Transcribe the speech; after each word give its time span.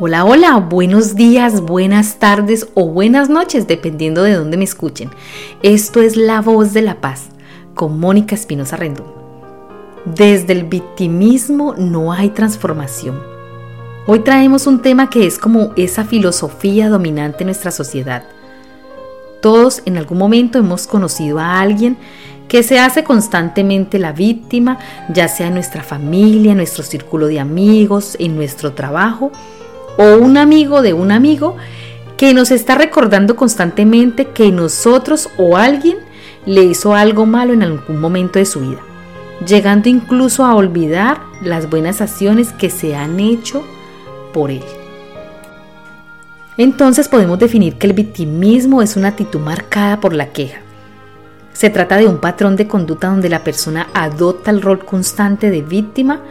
Hola, 0.00 0.24
hola, 0.24 0.56
buenos 0.56 1.16
días, 1.16 1.60
buenas 1.60 2.16
tardes 2.18 2.66
o 2.74 2.88
buenas 2.88 3.28
noches, 3.28 3.66
dependiendo 3.68 4.22
de 4.22 4.32
dónde 4.32 4.56
me 4.56 4.64
escuchen. 4.64 5.10
Esto 5.62 6.00
es 6.00 6.16
La 6.16 6.40
Voz 6.40 6.72
de 6.72 6.80
la 6.80 7.00
Paz 7.00 7.28
con 7.74 8.00
Mónica 8.00 8.34
Espinosa 8.34 8.76
Rendón. 8.76 9.06
Desde 10.06 10.54
el 10.54 10.64
victimismo 10.64 11.74
no 11.76 12.10
hay 12.10 12.30
transformación. 12.30 13.20
Hoy 14.06 14.20
traemos 14.20 14.66
un 14.66 14.80
tema 14.80 15.10
que 15.10 15.26
es 15.26 15.38
como 15.38 15.72
esa 15.76 16.04
filosofía 16.04 16.88
dominante 16.88 17.44
en 17.44 17.48
nuestra 17.48 17.70
sociedad. 17.70 18.24
Todos 19.42 19.82
en 19.84 19.98
algún 19.98 20.18
momento 20.18 20.58
hemos 20.58 20.86
conocido 20.86 21.38
a 21.38 21.60
alguien 21.60 21.98
que 22.48 22.62
se 22.62 22.78
hace 22.78 23.04
constantemente 23.04 23.98
la 23.98 24.12
víctima, 24.12 24.78
ya 25.12 25.28
sea 25.28 25.48
en 25.48 25.54
nuestra 25.54 25.82
familia, 25.82 26.52
en 26.52 26.58
nuestro 26.58 26.82
círculo 26.82 27.26
de 27.26 27.40
amigos, 27.40 28.16
en 28.18 28.36
nuestro 28.36 28.72
trabajo 28.72 29.32
o 29.98 30.16
un 30.16 30.36
amigo 30.36 30.82
de 30.82 30.92
un 30.92 31.12
amigo 31.12 31.56
que 32.16 32.34
nos 32.34 32.50
está 32.50 32.76
recordando 32.76 33.36
constantemente 33.36 34.28
que 34.28 34.52
nosotros 34.52 35.28
o 35.36 35.56
alguien 35.56 35.98
le 36.46 36.62
hizo 36.62 36.94
algo 36.94 37.26
malo 37.26 37.52
en 37.52 37.62
algún 37.62 38.00
momento 38.00 38.38
de 38.38 38.46
su 38.46 38.60
vida, 38.60 38.80
llegando 39.46 39.88
incluso 39.88 40.44
a 40.44 40.54
olvidar 40.54 41.20
las 41.42 41.68
buenas 41.68 42.00
acciones 42.00 42.52
que 42.52 42.70
se 42.70 42.94
han 42.94 43.20
hecho 43.20 43.64
por 44.32 44.50
él. 44.50 44.64
Entonces 46.56 47.08
podemos 47.08 47.38
definir 47.38 47.76
que 47.76 47.86
el 47.86 47.92
victimismo 47.92 48.82
es 48.82 48.96
una 48.96 49.08
actitud 49.08 49.40
marcada 49.40 50.00
por 50.00 50.12
la 50.12 50.28
queja. 50.28 50.60
Se 51.52 51.70
trata 51.70 51.96
de 51.96 52.06
un 52.06 52.18
patrón 52.18 52.56
de 52.56 52.68
conducta 52.68 53.08
donde 53.08 53.28
la 53.28 53.44
persona 53.44 53.88
adopta 53.94 54.50
el 54.50 54.62
rol 54.62 54.84
constante 54.84 55.50
de 55.50 55.62
víctima 55.62 56.22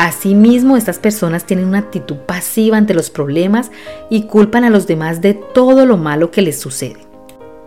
Asimismo, 0.00 0.78
estas 0.78 0.98
personas 0.98 1.44
tienen 1.44 1.66
una 1.66 1.80
actitud 1.80 2.16
pasiva 2.16 2.78
ante 2.78 2.94
los 2.94 3.10
problemas 3.10 3.70
y 4.08 4.22
culpan 4.22 4.64
a 4.64 4.70
los 4.70 4.86
demás 4.86 5.20
de 5.20 5.34
todo 5.34 5.84
lo 5.84 5.98
malo 5.98 6.30
que 6.30 6.40
les 6.40 6.58
sucede. 6.58 7.06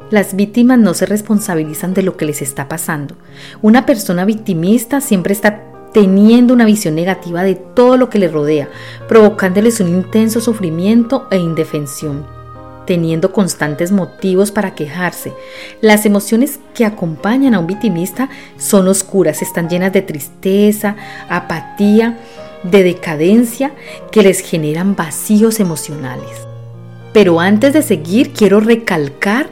Las 0.10 0.36
víctimas 0.36 0.80
no 0.80 0.96
se 0.96 1.06
responsabilizan 1.06 1.94
de 1.94 2.02
lo 2.02 2.18
que 2.18 2.26
les 2.26 2.42
está 2.42 2.68
pasando. 2.68 3.16
Una 3.62 3.86
persona 3.86 4.26
victimista 4.26 5.00
siempre 5.00 5.32
está 5.32 5.62
teniendo 5.94 6.56
una 6.56 6.66
visión 6.66 6.96
negativa 6.96 7.44
de 7.44 7.54
todo 7.54 7.98
lo 7.98 8.10
que 8.10 8.18
le 8.18 8.30
rodea, 8.30 8.68
provocándoles 9.08 9.80
un 9.80 9.90
intenso 9.90 10.42
sufrimiento 10.42 11.28
e 11.30 11.38
indefensión 11.38 12.26
teniendo 12.86 13.32
constantes 13.32 13.92
motivos 13.92 14.52
para 14.52 14.76
quejarse. 14.76 15.34
Las 15.82 16.06
emociones 16.06 16.60
que 16.74 16.86
acompañan 16.86 17.54
a 17.54 17.60
un 17.60 17.68
victimista 17.68 18.30
son 18.58 18.88
oscuras, 18.88 19.42
están 19.42 19.70
llenas 19.70 19.94
de 19.94 20.02
tristeza, 20.02 20.96
apatía, 21.30 22.18
de 22.64 22.84
decadencia 22.84 23.74
que 24.12 24.24
les 24.24 24.40
generan 24.40 24.96
vacíos 24.96 25.60
emocionales. 25.60 26.48
Pero 27.14 27.40
antes 27.40 27.74
de 27.74 27.84
seguir, 27.84 28.34
quiero 28.34 28.60
recalcar 28.60 29.48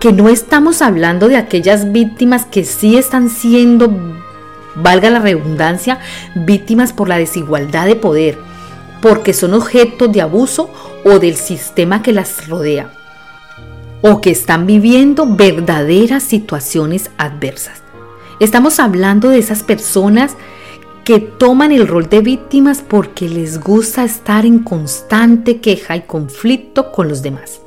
que 0.00 0.12
no 0.12 0.28
estamos 0.28 0.82
hablando 0.82 1.28
de 1.28 1.36
aquellas 1.36 1.92
víctimas 1.92 2.44
que 2.46 2.64
sí 2.64 2.96
están 2.96 3.30
siendo, 3.30 3.92
valga 4.74 5.10
la 5.10 5.20
redundancia, 5.20 6.00
víctimas 6.34 6.92
por 6.92 7.08
la 7.08 7.18
desigualdad 7.18 7.86
de 7.86 7.94
poder, 7.94 8.38
porque 9.06 9.32
son 9.32 9.54
objeto 9.54 10.08
de 10.08 10.20
abuso 10.20 10.68
o 11.04 11.20
del 11.20 11.36
sistema 11.36 12.02
que 12.02 12.12
las 12.12 12.48
rodea, 12.48 12.90
o 14.02 14.20
que 14.20 14.30
están 14.30 14.66
viviendo 14.66 15.26
verdaderas 15.26 16.24
situaciones 16.24 17.12
adversas. 17.16 17.82
Estamos 18.40 18.80
hablando 18.80 19.28
de 19.28 19.38
esas 19.38 19.62
personas 19.62 20.36
que 21.04 21.20
toman 21.20 21.70
el 21.70 21.86
rol 21.86 22.08
de 22.08 22.20
víctimas 22.20 22.82
porque 22.82 23.28
les 23.28 23.60
gusta 23.60 24.02
estar 24.02 24.44
en 24.44 24.58
constante 24.64 25.60
queja 25.60 25.94
y 25.94 26.00
conflicto 26.00 26.90
con 26.90 27.06
los 27.06 27.22
demás 27.22 27.60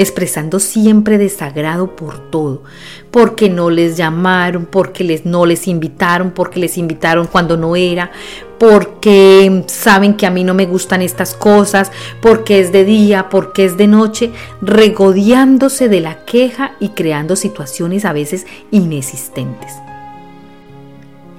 expresando 0.00 0.60
siempre 0.60 1.18
desagrado 1.18 1.94
por 1.94 2.30
todo, 2.30 2.62
porque 3.10 3.50
no 3.50 3.68
les 3.68 3.98
llamaron, 3.98 4.64
porque 4.64 5.04
les, 5.04 5.26
no 5.26 5.44
les 5.44 5.68
invitaron, 5.68 6.30
porque 6.30 6.58
les 6.58 6.78
invitaron 6.78 7.26
cuando 7.26 7.58
no 7.58 7.76
era, 7.76 8.10
porque 8.58 9.64
saben 9.66 10.14
que 10.14 10.26
a 10.26 10.30
mí 10.30 10.42
no 10.42 10.54
me 10.54 10.64
gustan 10.64 11.02
estas 11.02 11.34
cosas, 11.34 11.92
porque 12.22 12.60
es 12.60 12.72
de 12.72 12.84
día, 12.84 13.28
porque 13.28 13.66
es 13.66 13.76
de 13.76 13.88
noche, 13.88 14.30
regodeándose 14.62 15.90
de 15.90 16.00
la 16.00 16.24
queja 16.24 16.72
y 16.80 16.90
creando 16.90 17.36
situaciones 17.36 18.06
a 18.06 18.14
veces 18.14 18.46
inexistentes. 18.70 19.72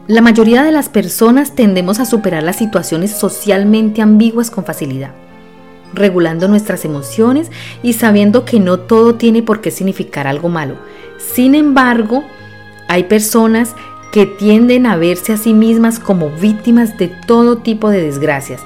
La 0.07 0.21
mayoría 0.21 0.63
de 0.63 0.71
las 0.71 0.89
personas 0.89 1.55
tendemos 1.55 1.99
a 1.99 2.05
superar 2.05 2.43
las 2.43 2.57
situaciones 2.57 3.11
socialmente 3.11 4.01
ambiguas 4.01 4.51
con 4.51 4.65
facilidad 4.65 5.13
regulando 5.93 6.47
nuestras 6.47 6.85
emociones 6.85 7.51
y 7.83 7.93
sabiendo 7.93 8.45
que 8.45 8.59
no 8.59 8.79
todo 8.79 9.15
tiene 9.15 9.43
por 9.43 9.61
qué 9.61 9.71
significar 9.71 10.27
algo 10.27 10.49
malo. 10.49 10.75
Sin 11.17 11.55
embargo, 11.55 12.23
hay 12.87 13.03
personas 13.03 13.75
que 14.11 14.25
tienden 14.25 14.85
a 14.85 14.97
verse 14.97 15.33
a 15.33 15.37
sí 15.37 15.53
mismas 15.53 15.99
como 15.99 16.29
víctimas 16.29 16.97
de 16.97 17.07
todo 17.07 17.59
tipo 17.59 17.89
de 17.89 18.03
desgracias, 18.03 18.61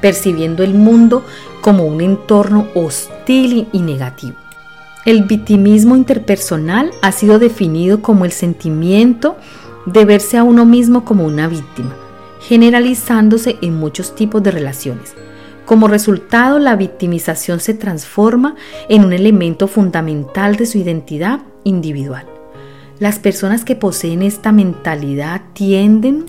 percibiendo 0.00 0.62
el 0.62 0.74
mundo 0.74 1.24
como 1.62 1.84
un 1.84 2.00
entorno 2.00 2.68
hostil 2.74 3.68
y 3.72 3.80
negativo. 3.80 4.36
El 5.06 5.24
victimismo 5.24 5.96
interpersonal 5.96 6.90
ha 7.00 7.12
sido 7.12 7.38
definido 7.38 8.02
como 8.02 8.26
el 8.26 8.32
sentimiento 8.32 9.36
de 9.86 10.04
verse 10.04 10.36
a 10.36 10.42
uno 10.42 10.66
mismo 10.66 11.06
como 11.06 11.24
una 11.24 11.48
víctima, 11.48 11.96
generalizándose 12.40 13.56
en 13.62 13.76
muchos 13.76 14.14
tipos 14.14 14.42
de 14.42 14.50
relaciones. 14.50 15.14
Como 15.70 15.86
resultado, 15.86 16.58
la 16.58 16.74
victimización 16.74 17.60
se 17.60 17.74
transforma 17.74 18.56
en 18.88 19.04
un 19.04 19.12
elemento 19.12 19.68
fundamental 19.68 20.56
de 20.56 20.66
su 20.66 20.78
identidad 20.78 21.42
individual. 21.62 22.26
Las 22.98 23.20
personas 23.20 23.64
que 23.64 23.76
poseen 23.76 24.22
esta 24.22 24.50
mentalidad 24.50 25.42
tienden 25.52 26.26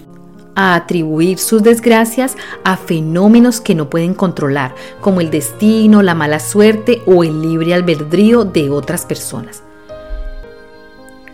a 0.54 0.76
atribuir 0.76 1.40
sus 1.40 1.64
desgracias 1.64 2.38
a 2.64 2.78
fenómenos 2.78 3.62
que 3.62 3.74
no 3.74 3.90
pueden 3.90 4.14
controlar, 4.14 4.76
como 5.00 5.22
el 5.22 5.32
destino, 5.32 6.04
la 6.04 6.14
mala 6.14 6.40
suerte 6.40 7.02
o 7.08 7.24
el 7.24 7.42
libre 7.42 7.74
albedrío 7.74 8.46
de 8.46 8.70
otras 8.70 9.08
personas. 9.08 9.64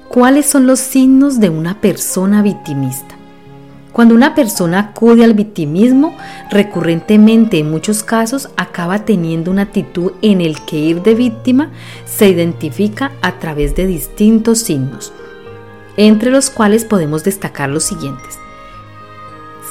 ¿Cuáles 0.08 0.46
son 0.46 0.66
los 0.66 0.80
signos 0.80 1.42
de 1.42 1.50
una 1.50 1.82
persona 1.82 2.42
victimista? 2.42 3.17
Cuando 3.98 4.14
una 4.14 4.36
persona 4.36 4.78
acude 4.78 5.24
al 5.24 5.34
victimismo, 5.34 6.16
recurrentemente 6.52 7.58
en 7.58 7.72
muchos 7.72 8.04
casos 8.04 8.48
acaba 8.56 9.06
teniendo 9.06 9.50
una 9.50 9.64
actitud 9.64 10.12
en 10.22 10.40
el 10.40 10.64
que 10.66 10.76
ir 10.78 11.02
de 11.02 11.16
víctima 11.16 11.72
se 12.06 12.30
identifica 12.30 13.12
a 13.24 13.40
través 13.40 13.76
de 13.76 13.88
distintos 13.88 14.60
signos, 14.60 15.14
entre 15.98 16.30
los 16.30 16.52
cuales 16.52 16.86
podemos 16.86 17.24
destacar 17.24 17.72
los 17.72 17.86
siguientes. 17.86 18.38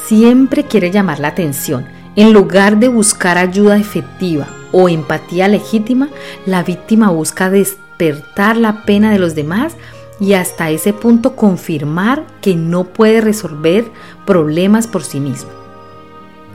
Siempre 0.07 0.65
quiere 0.65 0.91
llamar 0.91 1.21
la 1.21 1.29
atención. 1.29 1.87
En 2.17 2.33
lugar 2.33 2.81
de 2.81 2.89
buscar 2.89 3.39
ayuda 3.39 3.79
efectiva 3.79 4.49
o 4.73 4.89
empatía 4.89 5.47
legítima, 5.47 6.09
la 6.47 6.65
víctima 6.65 7.11
busca 7.11 7.49
despertar 7.49 8.57
la 8.57 8.83
pena 8.83 9.13
de 9.13 9.21
los 9.21 9.37
demás 9.37 9.77
y 10.21 10.32
hasta 10.32 10.71
ese 10.71 10.93
punto 10.93 11.37
confirmar 11.37 12.25
que 12.41 12.54
no 12.54 12.84
puede 12.84 13.21
resolver 13.21 13.84
problemas 14.25 14.87
por 14.87 15.04
sí 15.04 15.21
mismo. 15.21 15.50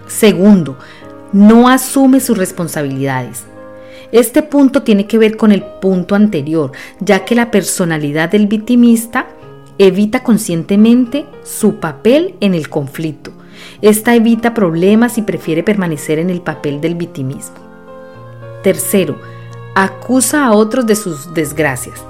Segundo, 0.07 0.77
no 1.31 1.69
asume 1.69 2.19
sus 2.19 2.38
responsabilidades. 2.38 3.45
Este 4.11 4.44
punto 4.44 4.83
tiene 4.83 5.07
que 5.07 5.17
ver 5.17 5.38
con 5.38 5.51
el 5.51 5.63
punto 5.63 6.16
anterior, 6.16 6.72
ya 6.99 7.23
que 7.23 7.35
la 7.35 7.49
personalidad 7.49 8.29
del 8.29 8.47
victimista 8.47 9.27
evita 9.78 10.22
conscientemente 10.22 11.25
su 11.43 11.75
papel 11.79 12.35
en 12.41 12.53
el 12.53 12.67
conflicto. 12.67 13.31
Esta 13.81 14.16
evita 14.16 14.53
problemas 14.53 15.17
y 15.17 15.22
prefiere 15.22 15.63
permanecer 15.63 16.19
en 16.19 16.29
el 16.29 16.41
papel 16.41 16.81
del 16.81 16.95
victimismo. 16.95 17.55
Tercero, 18.64 19.17
acusa 19.75 20.46
a 20.46 20.52
otros 20.52 20.85
de 20.85 20.96
sus 20.96 21.34
desgracias. 21.34 22.03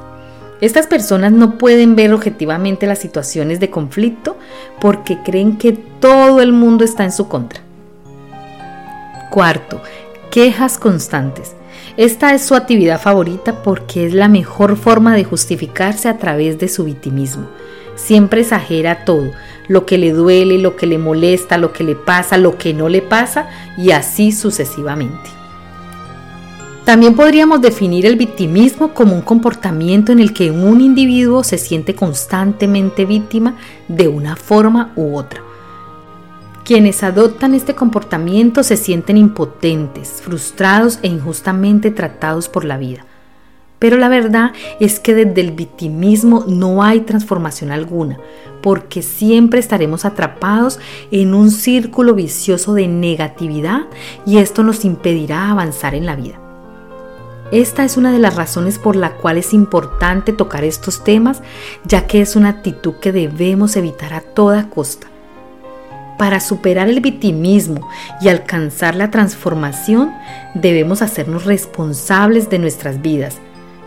Estas 0.62 0.86
personas 0.86 1.32
no 1.32 1.58
pueden 1.58 1.96
ver 1.96 2.14
objetivamente 2.14 2.86
las 2.86 3.00
situaciones 3.00 3.60
de 3.60 3.72
conflicto 3.72 4.38
porque 4.80 5.18
creen 5.24 5.58
que 5.58 5.72
todo 5.72 6.40
el 6.40 6.54
mundo 6.54 6.86
está 6.86 7.04
en 7.04 7.12
su 7.12 7.28
contra. 7.28 7.62
Cuarto, 9.32 9.82
quejas 10.30 10.78
constantes. 10.78 11.56
Esta 11.98 12.36
es 12.36 12.46
su 12.46 12.54
actividad 12.54 13.02
favorita 13.02 13.64
porque 13.64 14.06
es 14.06 14.14
la 14.14 14.28
mejor 14.28 14.78
forma 14.78 15.16
de 15.16 15.24
justificarse 15.24 16.08
a 16.08 16.20
través 16.20 16.60
de 16.60 16.68
su 16.68 16.84
victimismo. 16.84 17.48
Siempre 17.96 18.42
exagera 18.42 19.04
todo, 19.04 19.32
lo 19.68 19.88
que 19.88 19.98
le 19.98 20.12
duele, 20.12 20.60
lo 20.60 20.76
que 20.76 20.86
le 20.86 21.00
molesta, 21.00 21.58
lo 21.58 21.74
que 21.74 21.84
le 21.84 21.96
pasa, 21.96 22.38
lo 22.38 22.58
que 22.58 22.74
no 22.74 22.88
le 22.88 23.02
pasa 23.02 23.50
y 23.78 23.92
así 23.92 24.32
sucesivamente. 24.32 25.41
También 26.86 27.16
podríamos 27.16 27.62
definir 27.62 28.08
el 28.08 28.16
victimismo 28.16 28.94
como 28.96 29.14
un 29.14 29.22
comportamiento 29.22 30.12
en 30.12 30.20
el 30.20 30.34
que 30.34 30.50
un 30.50 30.82
individuo 30.82 31.44
se 31.44 31.60
siente 31.60 31.94
constantemente 31.94 33.06
víctima 33.06 33.56
de 33.88 34.08
una 34.08 34.36
forma 34.36 34.92
u 34.96 35.16
otra. 35.16 35.42
Quienes 36.66 37.04
adoptan 37.04 37.54
este 37.54 37.76
comportamiento 37.76 38.64
se 38.64 38.78
sienten 38.78 39.18
impotentes, 39.18 40.22
frustrados 40.24 40.98
e 41.04 41.08
injustamente 41.08 41.92
tratados 41.92 42.50
por 42.50 42.66
la 42.66 42.78
vida. 42.78 43.06
Pero 43.78 43.98
la 43.98 44.10
verdad 44.10 44.52
es 44.80 45.00
que 45.00 45.14
desde 45.14 45.42
el 45.42 45.52
victimismo 45.52 46.46
no 46.48 46.84
hay 46.84 47.02
transformación 47.02 47.72
alguna, 47.72 48.18
porque 48.62 49.04
siempre 49.04 49.60
estaremos 49.60 50.04
atrapados 50.04 50.80
en 51.12 51.36
un 51.36 51.52
círculo 51.52 52.16
vicioso 52.16 52.74
de 52.74 52.88
negatividad 52.88 53.82
y 54.26 54.38
esto 54.38 54.64
nos 54.64 54.84
impedirá 54.84 55.52
avanzar 55.52 55.94
en 55.94 56.06
la 56.06 56.16
vida. 56.16 56.41
Esta 57.52 57.84
es 57.84 57.98
una 57.98 58.14
de 58.14 58.20
las 58.20 58.36
razones 58.36 58.80
por 58.80 58.96
la 58.96 59.16
cual 59.16 59.38
es 59.38 59.54
importante 59.54 60.32
tocar 60.32 60.64
estos 60.64 61.04
temas, 61.04 61.42
ya 61.84 62.08
que 62.08 62.22
es 62.22 62.38
una 62.38 62.48
actitud 62.48 62.94
que 62.96 63.12
debemos 63.12 63.76
evitar 63.76 64.14
a 64.14 64.22
toda 64.22 64.70
costa. 64.70 65.08
Para 66.18 66.40
superar 66.40 66.88
el 66.88 67.02
victimismo 67.02 67.90
y 68.22 68.30
alcanzar 68.30 68.96
la 68.96 69.12
transformación, 69.12 70.14
debemos 70.54 71.02
hacernos 71.02 71.44
responsables 71.44 72.50
de 72.50 72.60
nuestras 72.60 73.02
vidas. 73.02 73.38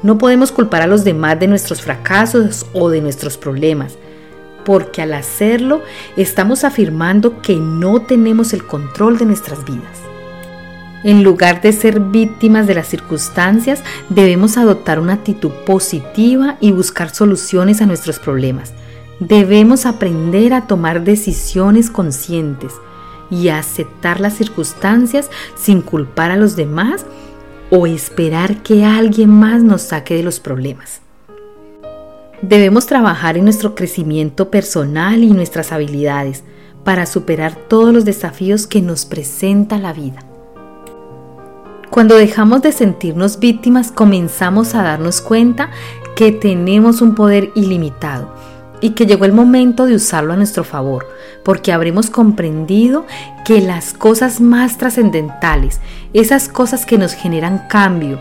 No 0.02 0.18
podemos 0.18 0.52
culpar 0.52 0.82
a 0.82 0.86
los 0.86 1.02
demás 1.02 1.40
de 1.40 1.46
nuestros 1.46 1.80
fracasos 1.80 2.66
o 2.74 2.90
de 2.90 3.00
nuestros 3.00 3.38
problemas, 3.38 3.96
porque 4.66 5.00
al 5.00 5.14
hacerlo 5.14 5.80
estamos 6.18 6.64
afirmando 6.64 7.40
que 7.40 7.56
no 7.56 8.02
tenemos 8.02 8.52
el 8.52 8.66
control 8.66 9.16
de 9.16 9.24
nuestras 9.24 9.64
vidas. 9.64 10.03
En 11.04 11.22
lugar 11.22 11.60
de 11.60 11.72
ser 11.72 12.00
víctimas 12.00 12.66
de 12.66 12.74
las 12.74 12.86
circunstancias, 12.86 13.84
debemos 14.08 14.56
adoptar 14.56 14.98
una 14.98 15.12
actitud 15.12 15.50
positiva 15.66 16.56
y 16.60 16.72
buscar 16.72 17.14
soluciones 17.14 17.82
a 17.82 17.86
nuestros 17.86 18.18
problemas. 18.18 18.72
Debemos 19.20 19.84
aprender 19.84 20.54
a 20.54 20.66
tomar 20.66 21.04
decisiones 21.04 21.90
conscientes 21.90 22.72
y 23.30 23.48
a 23.48 23.58
aceptar 23.58 24.18
las 24.18 24.32
circunstancias 24.32 25.30
sin 25.56 25.82
culpar 25.82 26.30
a 26.30 26.36
los 26.38 26.56
demás 26.56 27.04
o 27.70 27.86
esperar 27.86 28.62
que 28.62 28.86
alguien 28.86 29.28
más 29.28 29.62
nos 29.62 29.82
saque 29.82 30.14
de 30.14 30.22
los 30.22 30.40
problemas. 30.40 31.02
Debemos 32.40 32.86
trabajar 32.86 33.36
en 33.36 33.44
nuestro 33.44 33.74
crecimiento 33.74 34.50
personal 34.50 35.22
y 35.22 35.32
nuestras 35.32 35.70
habilidades 35.70 36.44
para 36.82 37.04
superar 37.04 37.56
todos 37.56 37.92
los 37.92 38.06
desafíos 38.06 38.66
que 38.66 38.80
nos 38.80 39.04
presenta 39.04 39.78
la 39.78 39.92
vida. 39.92 40.33
Cuando 41.94 42.16
dejamos 42.16 42.60
de 42.62 42.72
sentirnos 42.72 43.38
víctimas, 43.38 43.92
comenzamos 43.92 44.74
a 44.74 44.82
darnos 44.82 45.20
cuenta 45.20 45.70
que 46.16 46.32
tenemos 46.32 47.00
un 47.00 47.14
poder 47.14 47.52
ilimitado 47.54 48.34
y 48.80 48.90
que 48.90 49.06
llegó 49.06 49.26
el 49.26 49.32
momento 49.32 49.86
de 49.86 49.94
usarlo 49.94 50.32
a 50.32 50.36
nuestro 50.36 50.64
favor, 50.64 51.06
porque 51.44 51.72
habremos 51.72 52.10
comprendido 52.10 53.06
que 53.44 53.60
las 53.60 53.92
cosas 53.92 54.40
más 54.40 54.76
trascendentales, 54.76 55.80
esas 56.14 56.48
cosas 56.48 56.84
que 56.84 56.98
nos 56.98 57.12
generan 57.12 57.68
cambio, 57.68 58.18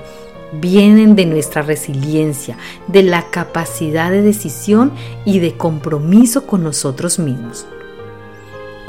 vienen 0.62 1.16
de 1.16 1.26
nuestra 1.26 1.64
resiliencia, 1.64 2.58
de 2.90 3.02
la 3.02 3.32
capacidad 3.32 4.12
de 4.12 4.22
decisión 4.22 4.92
y 5.26 5.40
de 5.40 5.58
compromiso 5.58 6.46
con 6.46 6.62
nosotros 6.62 7.18
mismos. 7.18 7.66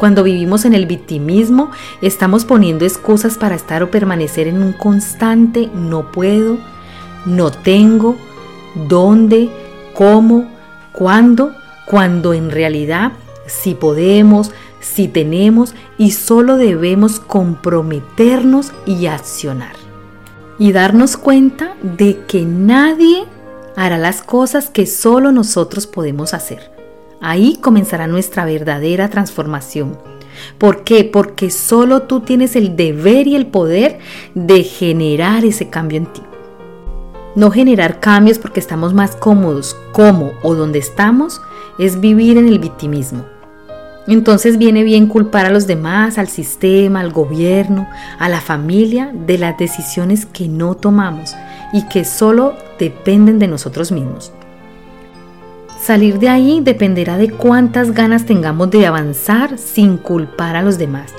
Cuando 0.05 0.23
vivimos 0.23 0.67
en 0.67 0.75
el 0.75 0.85
victimismo, 0.85 1.71
estamos 2.03 2.45
poniendo 2.45 2.85
excusas 2.85 3.39
para 3.39 3.55
estar 3.55 3.83
o 3.83 3.91
permanecer 3.91 4.49
en 4.49 4.63
un 4.63 4.75
constante 4.75 5.71
no 5.75 6.13
puedo, 6.13 6.59
no 7.25 7.51
tengo, 7.51 8.15
dónde, 8.87 9.49
cómo, 9.95 10.47
cuándo, 10.93 11.55
cuando 11.87 12.35
en 12.35 12.51
realidad 12.51 13.13
sí 13.47 13.75
podemos, 13.75 14.51
sí 14.79 15.09
tenemos 15.09 15.75
y 15.97 16.11
solo 16.11 16.59
debemos 16.59 17.19
comprometernos 17.19 18.73
y 18.85 19.07
accionar. 19.07 19.75
Y 20.59 20.73
darnos 20.73 21.17
cuenta 21.17 21.77
de 21.81 22.27
que 22.27 22.45
nadie 22.45 23.25
hará 23.75 23.97
las 23.97 24.21
cosas 24.21 24.69
que 24.69 24.85
solo 24.85 25.33
nosotros 25.33 25.87
podemos 25.87 26.35
hacer. 26.35 26.74
Ahí 27.27 27.57
comenzará 27.59 28.07
nuestra 28.07 28.45
verdadera 28.45 29.09
transformación. 29.09 29.97
¿Por 30.59 30.85
qué? 30.85 31.05
Porque 31.05 31.51
solo 31.51 32.03
tú 32.03 32.21
tienes 32.21 32.55
el 32.55 32.77
deber 32.77 33.27
y 33.27 33.35
el 33.35 33.47
poder 33.47 33.99
de 34.35 34.63
generar 34.63 35.43
ese 35.47 35.71
cambio 35.71 35.97
en 35.97 36.13
ti. 36.13 36.21
No 37.35 37.51
generar 37.51 37.99
cambios 37.99 38.39
porque 38.39 38.61
estamos 38.61 38.93
más 38.93 39.17
cómodos, 39.17 39.75
como 39.93 40.33
o 40.43 40.55
donde 40.55 40.79
estamos, 40.79 41.41
es 41.79 41.99
vivir 41.99 42.37
en 42.37 42.47
el 42.47 42.59
victimismo. 42.59 43.25
Entonces 44.07 44.59
viene 44.59 44.83
bien 44.83 45.07
culpar 45.07 45.47
a 45.47 45.51
los 45.51 45.67
demás, 45.67 46.19
al 46.19 46.29
sistema, 46.29 47.01
al 47.01 47.11
gobierno, 47.11 47.89
a 48.19 48.29
la 48.29 48.43
familia 48.43 49.11
de 49.15 49.39
las 49.39 49.57
decisiones 49.57 50.27
que 50.27 50.47
no 50.47 50.75
tomamos 50.75 51.35
y 51.73 51.89
que 51.89 52.05
solo 52.05 52.55
dependen 52.79 53.39
de 53.39 53.49
nosotros 53.49 53.93
mismos. 53.93 54.31
Salir 55.85 56.19
de 56.19 56.31
ahí 56.31 56.61
dependerá 56.63 57.19
de 57.19 57.29
cuántas 57.29 57.91
ganas 57.91 58.25
tengamos 58.25 58.71
de 58.71 58.87
avanzar 58.87 59.59
sin 59.59 59.99
culpar 59.99 60.57
a 60.57 60.63
los 60.63 60.79
demás. 60.79 61.13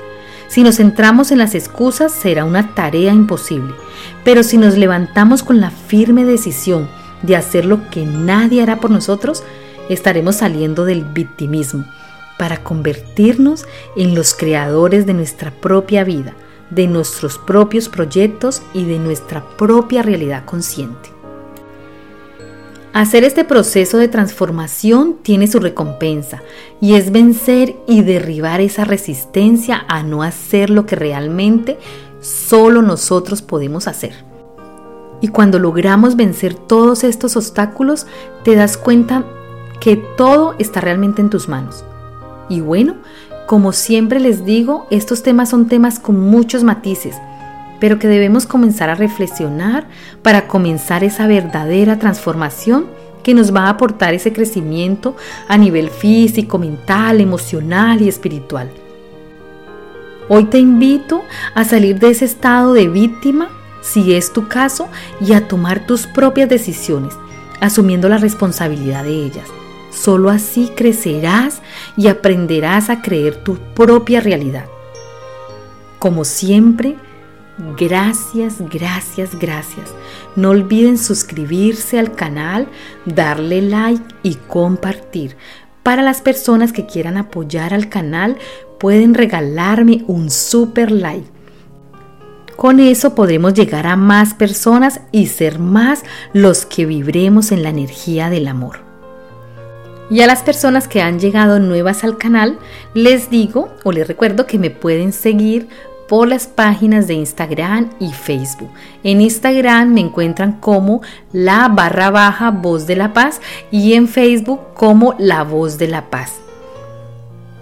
Si 0.48 0.64
nos 0.64 0.78
centramos 0.78 1.30
en 1.30 1.38
las 1.38 1.54
excusas 1.54 2.10
será 2.10 2.44
una 2.44 2.74
tarea 2.74 3.12
imposible, 3.12 3.72
pero 4.24 4.42
si 4.42 4.58
nos 4.58 4.76
levantamos 4.76 5.44
con 5.44 5.60
la 5.60 5.70
firme 5.70 6.24
decisión 6.24 6.88
de 7.22 7.36
hacer 7.36 7.64
lo 7.64 7.88
que 7.90 8.04
nadie 8.06 8.60
hará 8.60 8.80
por 8.80 8.90
nosotros, 8.90 9.44
estaremos 9.88 10.34
saliendo 10.34 10.84
del 10.84 11.04
victimismo 11.04 11.84
para 12.36 12.64
convertirnos 12.64 13.66
en 13.96 14.16
los 14.16 14.34
creadores 14.34 15.06
de 15.06 15.14
nuestra 15.14 15.52
propia 15.52 16.02
vida, 16.02 16.34
de 16.70 16.88
nuestros 16.88 17.38
propios 17.38 17.88
proyectos 17.88 18.62
y 18.74 18.84
de 18.84 18.98
nuestra 18.98 19.44
propia 19.56 20.02
realidad 20.02 20.44
consciente. 20.44 21.15
Hacer 22.96 23.24
este 23.24 23.44
proceso 23.44 23.98
de 23.98 24.08
transformación 24.08 25.18
tiene 25.20 25.48
su 25.48 25.60
recompensa 25.60 26.40
y 26.80 26.94
es 26.94 27.12
vencer 27.12 27.76
y 27.86 28.00
derribar 28.00 28.62
esa 28.62 28.86
resistencia 28.86 29.84
a 29.86 30.02
no 30.02 30.22
hacer 30.22 30.70
lo 30.70 30.86
que 30.86 30.96
realmente 30.96 31.76
solo 32.22 32.80
nosotros 32.80 33.42
podemos 33.42 33.86
hacer. 33.86 34.14
Y 35.20 35.28
cuando 35.28 35.58
logramos 35.58 36.16
vencer 36.16 36.54
todos 36.54 37.04
estos 37.04 37.36
obstáculos, 37.36 38.06
te 38.44 38.54
das 38.54 38.78
cuenta 38.78 39.26
que 39.78 39.96
todo 39.96 40.54
está 40.58 40.80
realmente 40.80 41.20
en 41.20 41.28
tus 41.28 41.50
manos. 41.50 41.84
Y 42.48 42.62
bueno, 42.62 42.94
como 43.46 43.72
siempre 43.72 44.20
les 44.20 44.46
digo, 44.46 44.86
estos 44.90 45.22
temas 45.22 45.50
son 45.50 45.68
temas 45.68 45.98
con 45.98 46.18
muchos 46.18 46.64
matices 46.64 47.14
pero 47.78 47.98
que 47.98 48.08
debemos 48.08 48.46
comenzar 48.46 48.88
a 48.90 48.94
reflexionar 48.94 49.86
para 50.22 50.48
comenzar 50.48 51.04
esa 51.04 51.26
verdadera 51.26 51.98
transformación 51.98 52.86
que 53.26 53.34
nos 53.34 53.52
va 53.52 53.62
a 53.62 53.70
aportar 53.70 54.14
ese 54.14 54.32
crecimiento 54.32 55.16
a 55.48 55.58
nivel 55.58 55.90
físico, 55.90 56.60
mental, 56.60 57.20
emocional 57.20 58.00
y 58.00 58.08
espiritual. 58.08 58.70
Hoy 60.28 60.44
te 60.44 60.60
invito 60.60 61.24
a 61.52 61.64
salir 61.64 61.98
de 61.98 62.10
ese 62.10 62.24
estado 62.24 62.72
de 62.72 62.86
víctima, 62.86 63.48
si 63.82 64.14
es 64.14 64.32
tu 64.32 64.46
caso, 64.46 64.88
y 65.20 65.32
a 65.32 65.48
tomar 65.48 65.88
tus 65.88 66.06
propias 66.06 66.48
decisiones, 66.48 67.14
asumiendo 67.58 68.08
la 68.08 68.18
responsabilidad 68.18 69.02
de 69.02 69.24
ellas. 69.24 69.48
Solo 69.90 70.30
así 70.30 70.70
crecerás 70.76 71.62
y 71.96 72.06
aprenderás 72.06 72.90
a 72.90 73.02
creer 73.02 73.42
tu 73.42 73.56
propia 73.74 74.20
realidad. 74.20 74.66
Como 75.98 76.24
siempre, 76.24 76.94
Gracias, 77.58 78.56
gracias, 78.70 79.38
gracias. 79.38 79.90
No 80.34 80.50
olviden 80.50 80.98
suscribirse 80.98 81.98
al 81.98 82.12
canal, 82.12 82.68
darle 83.06 83.62
like 83.62 84.04
y 84.22 84.34
compartir. 84.34 85.36
Para 85.82 86.02
las 86.02 86.20
personas 86.20 86.72
que 86.72 86.84
quieran 86.84 87.16
apoyar 87.16 87.72
al 87.72 87.88
canal, 87.88 88.36
pueden 88.78 89.14
regalarme 89.14 90.04
un 90.06 90.30
super 90.30 90.90
like. 90.90 91.26
Con 92.56 92.80
eso 92.80 93.14
podremos 93.14 93.54
llegar 93.54 93.86
a 93.86 93.96
más 93.96 94.34
personas 94.34 95.00
y 95.12 95.26
ser 95.26 95.58
más 95.58 96.04
los 96.34 96.66
que 96.66 96.84
vibremos 96.84 97.52
en 97.52 97.62
la 97.62 97.70
energía 97.70 98.28
del 98.28 98.48
amor. 98.48 98.80
Y 100.10 100.20
a 100.20 100.26
las 100.26 100.42
personas 100.42 100.88
que 100.88 101.02
han 101.02 101.18
llegado 101.18 101.58
nuevas 101.58 102.04
al 102.04 102.16
canal, 102.16 102.58
les 102.94 103.30
digo 103.30 103.74
o 103.82 103.92
les 103.92 104.06
recuerdo 104.06 104.46
que 104.46 104.58
me 104.58 104.70
pueden 104.70 105.12
seguir 105.12 105.68
por 106.08 106.28
las 106.28 106.46
páginas 106.46 107.06
de 107.06 107.14
Instagram 107.14 107.90
y 107.98 108.12
Facebook. 108.12 108.70
En 109.02 109.20
Instagram 109.20 109.92
me 109.92 110.00
encuentran 110.00 110.52
como 110.60 111.02
la 111.32 111.68
barra 111.68 112.10
baja 112.10 112.50
voz 112.50 112.86
de 112.86 112.96
la 112.96 113.12
paz 113.12 113.40
y 113.70 113.94
en 113.94 114.08
Facebook 114.08 114.60
como 114.74 115.14
la 115.18 115.42
voz 115.42 115.78
de 115.78 115.88
la 115.88 116.10
paz. 116.10 116.34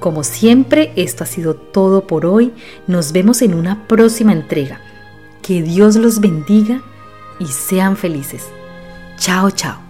Como 0.00 0.22
siempre, 0.22 0.92
esto 0.96 1.24
ha 1.24 1.26
sido 1.26 1.54
todo 1.54 2.06
por 2.06 2.26
hoy. 2.26 2.52
Nos 2.86 3.12
vemos 3.12 3.40
en 3.40 3.54
una 3.54 3.86
próxima 3.86 4.32
entrega. 4.32 4.80
Que 5.40 5.62
Dios 5.62 5.96
los 5.96 6.20
bendiga 6.20 6.82
y 7.38 7.46
sean 7.46 7.96
felices. 7.96 8.44
Chao, 9.16 9.50
chao. 9.50 9.83